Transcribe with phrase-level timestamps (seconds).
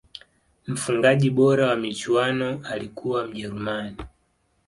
[0.67, 3.97] mfungaji bora wa michuano alikuwa mjerumani